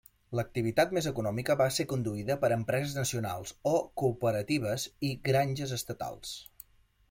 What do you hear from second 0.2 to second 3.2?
L'activitat més econòmica va ser conduïda per empreses